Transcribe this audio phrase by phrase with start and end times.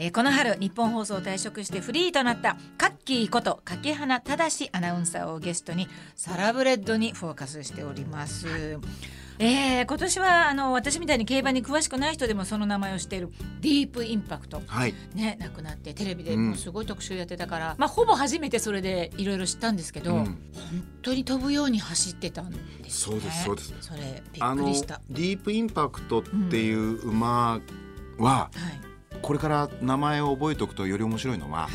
[0.00, 8.46] えーこの春日本放送を退職してフリーとなったカッキーこと柿花忠アナウンサーをゲストにサラブレッドにフォーカスしております。
[9.40, 13.30] えー今年はあの私みたいに競馬に詳しくない人でもその名前を知っている
[13.60, 14.62] ディープインパクト。
[14.66, 14.94] はい。
[15.14, 16.48] ね亡くなってテレビでうん。
[16.50, 20.24] もうすごい特集やってたから、まあほぼ初めてそれでいろいろ知ったんですけど、うん。
[20.24, 20.34] 本
[21.02, 23.14] 当に飛ぶように走ってたんですね。
[23.14, 23.74] そうですそうです。
[23.80, 25.00] それびっくりした。
[25.10, 27.60] ディープインパクトっていう馬
[28.18, 28.50] は、は
[28.84, 28.87] い
[29.22, 31.70] これから名前を覚えておくとより面白いのは、はい。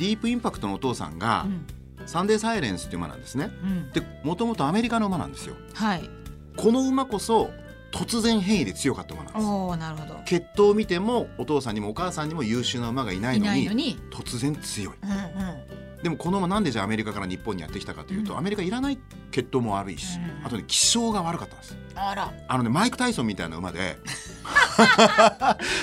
[0.00, 1.66] ディープインパクトのお父さんが、うん
[2.06, 6.10] サンデーサイレンスっていう馬なんですねうんでもともとアメリカの馬なんですよはい。
[6.56, 7.50] この馬こそ
[7.92, 10.20] 突然変異で強かった馬なんですおおなるほど。
[10.24, 13.98] 血統を見てもお父さんにもお母さんにも優秀な馬がいないいのにないのに。
[14.10, 15.69] 突然強いうんうん。
[16.02, 18.38] でもこの馬なんでじゃあアメリカから日本にやってきたかというと、うん。
[18.38, 18.98] アメリカいらない
[19.30, 20.46] 血統も悪いし、うん。
[20.46, 21.76] あとね気性が悪かったんです。
[21.94, 22.32] あら。
[22.48, 23.96] あのねマイク・タイソンみたいな馬で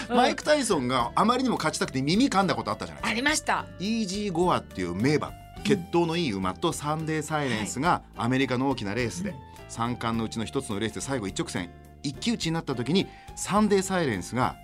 [0.10, 3.68] マイク・タイソンがあまりにも勝ちたくて耳噛んだことあったじゃないありました。
[3.80, 5.32] イージー・ゴアっていう名馬
[5.64, 9.36] 血統のいい馬とサンデー・サイレンスがアメリカの大きなレースで、
[9.70, 11.70] 三冠のうちの一つのレースで最後一直線
[12.04, 14.56] 一騎打ちになった時にサンデー・サイレンスが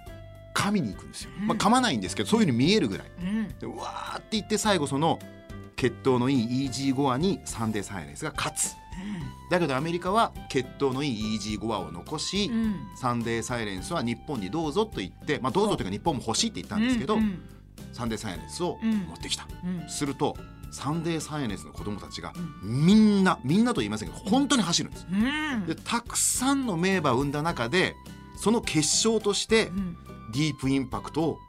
[0.54, 3.08] 噛みに行くんですよ、まあ、噛まないんですけどそういうふうに見えるぐらい。
[3.22, 3.48] うん。
[3.60, 5.20] でうわーって言って最後その
[5.84, 8.74] 血統のいいイージー・ゴアにサンデー・サイレンスが勝つ
[9.50, 12.76] だけどアメリカは血統のいいイージー・ゴアを残し、うん。
[12.96, 17.42] サンデー・サイレンスは日本にどうぞと言って、まあ、どうぞというか日本も欲しいって言ったんですけど、うん
[17.92, 20.36] サンデー・サイレンスをうん持ってきた、うんすると
[20.72, 25.08] サンデー・サイレンスの子供たちがみんなみんなと言いませんけど本当に走るんです。
[25.12, 25.66] うん。
[25.66, 27.96] でたくさんの名馬を生んだ中で
[28.38, 29.98] その結晶としてうん。
[30.32, 31.40] ディープインパクトを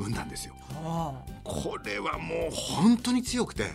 [0.00, 0.54] 生んだんですよ。
[0.82, 1.30] はあ。
[1.44, 3.66] これはもう本当に強くて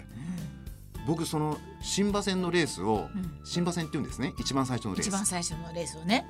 [1.07, 6.25] 僕その新馬戦のレースをうん新馬戦っていうんですね一番最初のレー一番ス最初のレースをね。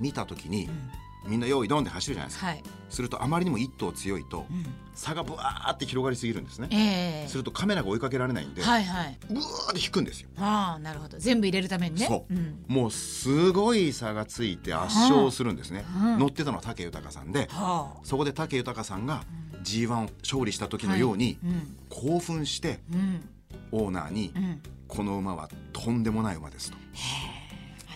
[0.00, 0.90] 見た時にうん
[1.28, 2.46] みんな用意ドンで走るじゃないですか。
[2.46, 2.62] はい。
[2.88, 4.64] するとあまりにも一頭強いとうん
[4.94, 6.68] 差がブワーって広がりすぎるんですね。
[6.72, 9.18] ええするとカメラが追いかけられないんで、はいはい。
[9.30, 10.28] うわーって引くんですよ。
[10.38, 11.18] ああなるほど。
[11.18, 12.06] 全部入れるためにね。
[12.06, 12.64] そううん。
[12.66, 15.84] もうすごい差がついて圧勝するんですね。
[16.02, 18.00] うん乗ってたのは武豊さんで、はあ。
[18.02, 19.22] そこで武豊さんが
[19.62, 23.28] G1 を勝利した時のようにうん興奮してうん
[23.70, 24.60] オーナーにうん。
[24.88, 26.78] この馬はとんでもない馬ですと。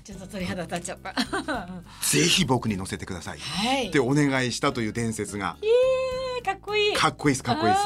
[0.02, 1.14] あちょっと鳥肌立っちゃった。
[2.02, 3.88] ぜひ僕に乗せてくださいはい。
[3.88, 5.66] ってお願いしたという伝説がえ
[6.40, 6.96] えかっこいい。
[6.96, 7.84] かっこいいですかっこいいです。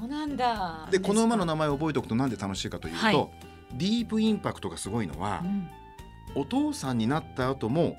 [0.00, 0.88] そうなんだ。
[0.90, 3.30] でこの馬の名前を覚えておくとなんで楽しいかというと、はい
[3.76, 5.68] ディープインパクトがすごいのはう、ん
[6.36, 7.96] お父さんになった後も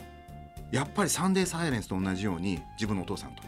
[0.71, 3.43] やっぱりサンデーサイレンスと同じように自分のお父さんと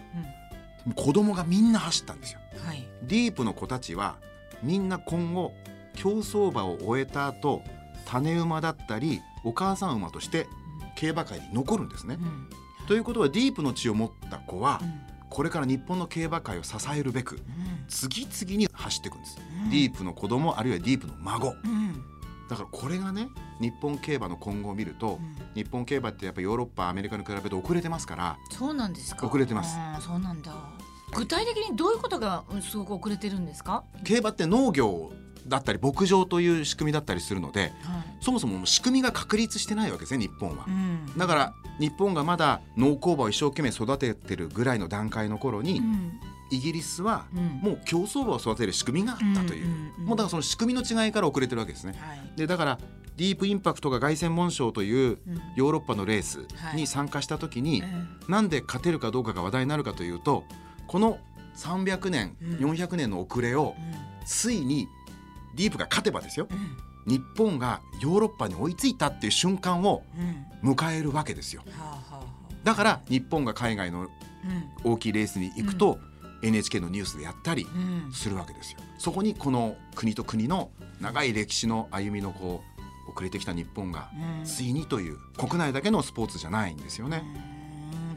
[0.95, 2.39] 子供がみんな走ったんですよ。
[2.61, 2.67] うん。
[2.67, 2.85] はい。
[3.03, 4.17] ディープの子たちは
[4.61, 5.53] みんな今後
[5.95, 7.63] 競走馬を終えた後
[8.09, 10.47] 種馬だったりお母さん馬として
[10.95, 12.23] 競馬界に残るんですねう。
[12.25, 12.49] ん
[12.87, 17.41] ということはディープの血を持った子はうんこれから日本の競馬界を支えるべくうん
[17.89, 19.37] 次々に走っていくんです。
[19.63, 22.01] うんディープの子供あるいはディープの孫うん
[22.49, 23.27] だからこれがね
[23.59, 25.19] 日本競馬の今後を見ると、
[25.53, 29.27] 日本競馬ってやっぱヨーロッパアメリカに比べて遅れてますからそうなんですか。
[29.27, 30.53] 遅れてますそうなんだ。
[31.13, 33.83] 具体的にどういうことがうんすごく遅れてるんですか？
[34.05, 35.11] 競馬って農業
[35.47, 37.71] だったり牧場という仕組みだったりするのではい。
[38.19, 40.71] そもそも仕組みが確立してないわけですね日本はう。
[40.71, 41.17] ん。
[41.17, 46.19] だから日本がまだ農耕馬を一生懸命育ててるぐらいの段階の頃に、うん
[46.49, 49.67] イギリスはうんもう競走馬を育てる仕組みがあったという、
[49.99, 51.93] もうだからその仕組みの違いから遅れてるわけですね。
[51.99, 52.37] はい。
[52.37, 52.79] でだから
[53.17, 60.45] ディープインパクトが凱旋門賞といううんヨーロッパのレースはいに参加した時に、うんなんで勝てるかどうかが話題になるかというと
[60.87, 61.19] この
[61.57, 63.75] 300年、うん400年の遅れを
[64.25, 64.87] ついに
[65.57, 66.47] ディープが勝てばですよ。
[66.49, 66.77] うん。
[67.11, 70.03] 日本がヨーロッパに追いついたっていう瞬間を
[70.63, 70.71] うん。
[70.71, 71.63] 迎えるわけですよ。
[72.63, 74.09] だから日本が海外のうん。
[74.83, 75.99] 大きいレースに行くと、
[76.43, 78.11] NHK のニュースでやったりうん。
[78.13, 78.79] するわけですよ。
[78.97, 80.69] そこにこの国と国の
[81.01, 82.63] 長い歴史の歩みのこ
[83.07, 84.09] う遅れてきた日本が
[84.39, 84.45] うん。
[84.45, 87.57] ついにという国内だけのスポーツじゃないんですよね、うん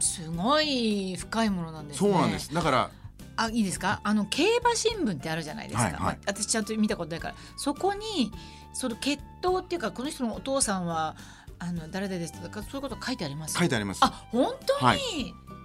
[0.01, 2.11] すごい深いものなんですね。
[2.11, 2.51] そうなんです。
[2.53, 2.91] だから
[3.37, 4.01] あいいですか？
[4.03, 6.01] あの競馬新聞ってあるじゃないですか、はいはい。
[6.01, 7.35] まあ私ちゃんと見たことないから。
[7.57, 8.31] そこに
[8.73, 11.15] その血統っていうかこの人のお父さんは
[11.59, 13.57] あの誰々ですとかそういうこと書いてあります？
[13.57, 13.99] 書いてあります。
[14.03, 14.99] あ本当に、はい。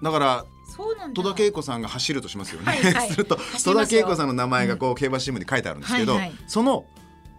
[0.03, 0.45] だから
[0.77, 1.23] そうなんだ。
[1.23, 3.11] 戸田恵子さんが走るとしますよね、はいはい。
[3.13, 6.33] すると戸田恵子さんの名前がこう競馬新聞に書いてあるんですけど、はいはい。
[6.47, 6.85] その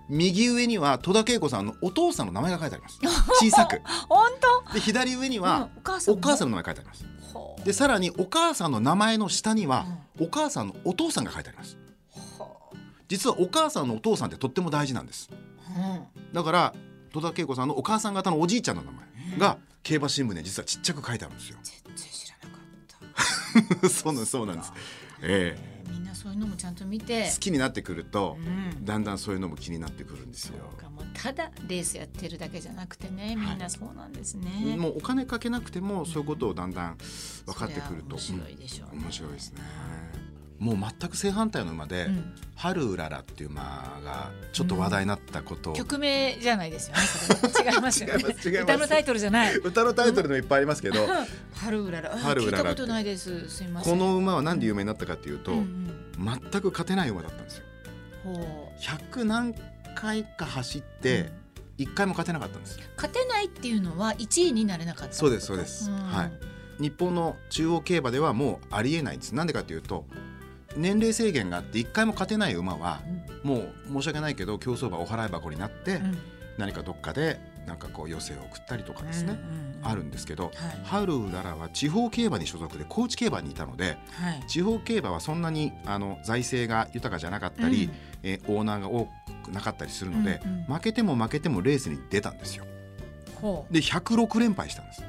[0.09, 3.00] 右上には戸田恵子さんのお父さんの名前が書いてあります。
[3.39, 3.81] 小さく。
[4.07, 4.30] 本
[4.65, 4.74] 当？
[4.74, 5.69] で左上にうんは
[6.07, 7.06] お母さんの名前書いてあります。
[7.63, 9.86] でさらにお母さんの名前の下には
[10.19, 11.77] お母さんのお父さんが書いてあります。
[12.12, 12.71] ほ
[13.07, 15.30] 実はお母さんのお父さんってとっても大事なんです。
[16.33, 16.74] だから
[17.12, 21.57] 戸田恵子さんのお母さん方のおじいちゃんの名前が競馬新聞に実はちっちゃく書いてあるんですよ。
[21.63, 22.62] 全然知らなか
[23.80, 23.89] った。
[23.89, 24.74] そうなんですそうなんです。
[25.21, 25.74] ええ。
[25.74, 25.76] ー
[26.21, 27.13] そういうのもちゃんと見て。
[27.13, 28.85] え好きになってくると、うん。
[28.85, 30.55] だんだんそういうのも気になってくるんですよ。
[31.13, 36.97] ただレースやってるだけじゃなくてねみんなそうなんですね、もうお金かけなくてもそういうことをだんだん
[37.45, 38.97] 分かってくると面白いでしょうね。
[38.97, 39.61] うん面白いですね。
[40.59, 42.33] もう全く正反対の馬で、うん。
[42.55, 48.23] 春うららっていう馬がちょっと話題になったことを、曲名じゃないですよね違いますよね。
[48.63, 49.55] 歌のタイトルじゃない。
[49.57, 51.07] 歌のタイトルでもいっぱいありますけど、
[51.53, 53.47] 春うららあ春うらら聞いたことないです。
[53.49, 53.93] すいません。
[53.93, 55.86] この馬はなんで有名になったかっていうと、うんうん
[56.17, 57.63] 全く勝てない馬だったんですよ。
[58.23, 59.55] ほ100何
[59.95, 61.31] 回か走って
[61.77, 62.77] 1回も勝てなかったんです。
[62.77, 65.89] う勝てないっていうのは1位になれなかったそうですそうです。
[65.89, 66.31] うんはい。
[66.79, 69.33] 日本の中央競馬ではもうありえないんです。
[69.33, 70.05] なんでかというと
[70.75, 73.01] 年齢制限があって1回も勝てない馬は
[73.43, 76.17] もう申し訳ないけど競走馬お払い箱になって、うん
[76.57, 79.37] 何かどっかでなんかこう余生を送ったりとかですね、
[79.83, 80.53] あるんですけど、はい。
[80.85, 84.43] 春うららは地方競馬に所属で高知競馬にいたのではい。
[84.47, 87.91] 地方競馬はそんなにあの財政が豊かじゃなかったり、うん。
[88.23, 89.07] えーオーナーが多
[89.43, 92.65] くなかったりするので、うんうん負けても負けてもレースに出たんですよ。
[93.69, 95.03] で106連敗したんです。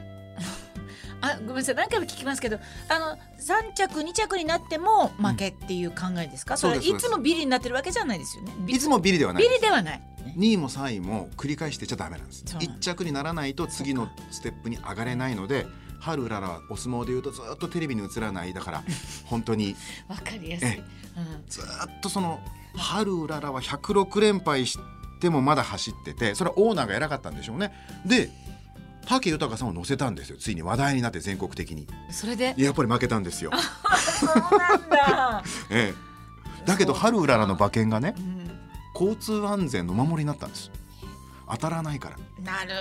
[1.39, 2.59] あごめんなさい何回も聞きますけど
[2.89, 7.09] あの三着二着になっても負けっていう考えですか、それはいそうです。
[7.09, 8.53] つもビリになってるわけじゃないですよね。
[8.61, 10.03] ビいつもビリではないビリではない、
[10.37, 12.45] 2位も3位も繰り返してちゃダメなんです。
[12.47, 12.61] そう。
[12.61, 15.67] なん1着にならないと次のステップに上がれないので
[16.01, 18.85] 春うららはお相撲でいうとずっとテレビに映らないだから
[19.27, 19.77] 本当に
[20.09, 20.83] わかりやすい、え
[21.17, 21.65] うんずっ
[22.01, 22.41] とその
[22.77, 24.79] 春うららは106連敗し
[25.21, 27.73] てもまだ走っててそれはオーナーが偉かったんでしょうね。
[28.07, 28.31] で
[29.09, 30.37] 武豊さんを乗せたんですよ。
[30.39, 31.87] ついに話題になって全国的に。
[32.11, 32.55] それで？
[32.59, 33.51] やっぱり負けたんですよ、
[34.21, 37.27] そうなんだ、 ええ、だけど春う。
[37.27, 38.51] ららの馬券がねうん。
[38.95, 40.71] 交通安全のお守りになったんです。
[41.51, 42.17] 当たらないから。
[42.43, 42.75] なる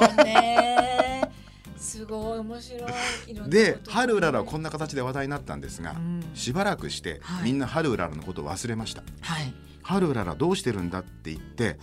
[0.00, 1.22] ほどね。
[1.78, 6.24] すごい面白いで春うららはこんな形で話題になったんですが、うん。
[6.34, 7.44] しばらくして、はい。
[7.44, 9.02] みんな春うららのことを忘れました。
[9.22, 11.76] はい、春うららどうしてるんだって言ってうん。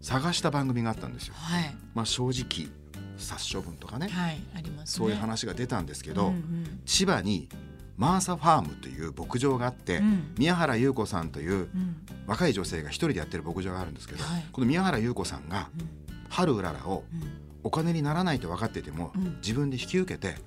[0.00, 1.34] 探した番組があったんですよ。
[1.36, 1.76] はい。
[1.94, 2.68] まあ正直
[3.18, 5.04] 殺処分とかね、はいありますね。
[5.04, 6.80] そういう話が出たんですけど、うんうん。
[6.86, 7.48] 千葉に
[7.96, 10.34] マーサファームという牧場があって、うん。
[10.38, 11.96] 宮原優子さんといううん。
[12.26, 14.44] 若い女性が一人でやってる牧場があるんですけど、はい。
[14.52, 15.88] この宮原優子さんがうん。
[16.28, 17.22] 春うららをうん。
[17.64, 19.36] お金にならないと分かってても、うん。
[19.42, 20.38] 自分で引き受けてはい。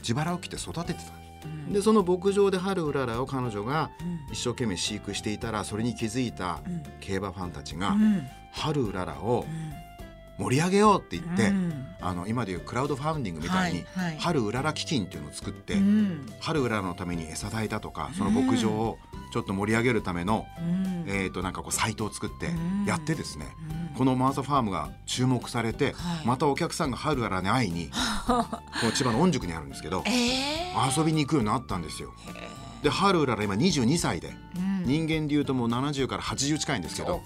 [0.00, 1.12] 自腹を切って育ててた。
[1.44, 1.72] うん。
[1.72, 4.32] でその牧場で春うららを彼女がうん。
[4.32, 6.82] 一生懸命飼育していたらそれに気づいたうん。
[7.00, 8.22] 競馬ファンたちがうん。
[8.52, 9.84] 春うららをうん
[10.38, 11.86] 盛り上げようって言って、うん。
[12.00, 14.18] あの今でいうクラウドファンディングみたいにはいはい。
[14.18, 16.26] 春うらら基金っていうのを作って、うん。
[16.40, 18.98] 春うららのために餌代だとかその牧場を
[19.32, 21.04] ちょっと盛り上げるための、うん。
[21.06, 22.84] えー、となんかこうサイトを作ってうん。
[22.84, 23.46] やってですね、
[23.90, 23.96] うん。
[23.96, 26.26] このマーサファームが注目されて、はい。
[26.26, 27.90] またお客さんが春うららに会いに
[28.26, 28.32] こ
[28.82, 30.98] の千葉の御宿にあるんですけどえー。
[30.98, 32.12] 遊びに行くようになったんですよ。
[32.34, 37.22] へで春うらら今22歳でーうん人間でいうともう70から80近いんですけど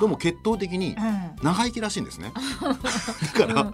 [0.00, 1.36] どうも血統的にうん。
[1.42, 2.32] 長生きらしいんですね。
[3.38, 3.72] だから、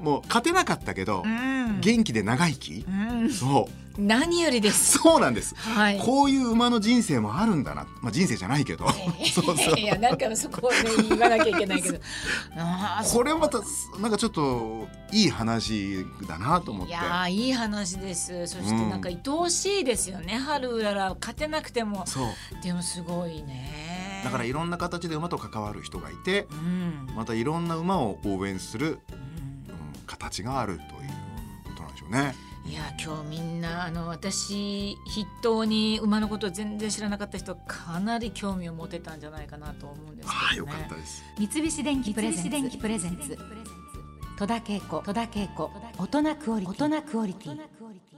[0.00, 1.80] もう勝てなかったけど、うん。
[1.80, 3.30] 元気で長生き、うん。
[3.30, 4.98] そう何よりです。
[4.98, 5.54] そうなんです。
[5.54, 5.98] はい。
[5.98, 8.86] こういう馬の人生もあるんだな、まあ人生じゃないけど、
[9.32, 9.78] そうそう。
[9.78, 10.78] いやなんかそこをね
[11.08, 11.98] 言わなきゃいけないけど。
[13.12, 13.60] これまた
[14.00, 16.92] なんかちょっといい話だなと思って。
[16.92, 18.46] いやーいい話です。
[18.46, 22.06] そしてなんか愛おしいですよね、春うらら勝てなくても。
[22.06, 22.26] そう。
[22.62, 24.20] でもすごいね。
[24.24, 27.08] だからいろんな形で馬と関わる人がいて、うん。
[27.14, 28.94] またいろんな馬を応援する、うん。
[28.94, 29.00] うん、
[30.06, 30.88] 形があるという
[31.64, 32.34] ことなんでしょうね。
[32.64, 41.24] いや今日みんなあの私筆頭に馬のことを全然知らなかった人かなり興味を持てたんじゃないかなと思うんですけど、ね、ああよかったです。
[41.38, 43.36] 三菱電機プレゼンツ。
[44.38, 45.70] 戸田恵子戸田恵子。
[45.98, 46.84] 大人クオリティ。
[46.84, 48.11] 大人クオリティ